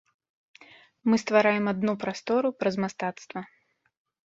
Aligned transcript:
Мы 1.09 1.15
ствараем 1.25 1.65
адну 1.73 1.93
прастору 2.05 2.53
праз 2.65 2.75
мастацтва. 2.87 3.47